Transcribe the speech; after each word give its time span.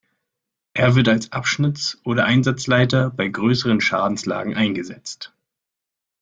Er 0.73 0.95
wird 0.95 1.09
als 1.09 1.31
Abschnitts- 1.31 1.99
oder 2.05 2.25
Einsatzleiter 2.25 3.11
bei 3.11 3.27
größeren 3.27 3.81
Schadenslagen 3.81 4.55
eingesetzt. 4.55 5.31